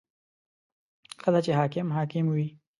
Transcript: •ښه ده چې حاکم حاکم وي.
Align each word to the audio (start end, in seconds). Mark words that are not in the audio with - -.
•ښه 1.21 1.29
ده 1.33 1.39
چې 1.45 1.51
حاکم 1.59 1.87
حاکم 1.97 2.25
وي. 2.29 2.47